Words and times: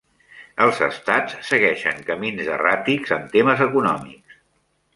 Els 0.67 0.79
estats 0.85 1.35
segueixen 1.49 2.01
camins 2.09 2.49
erràtics 2.55 3.15
en 3.19 3.31
temes 3.37 3.65
econòmics. 3.69 4.43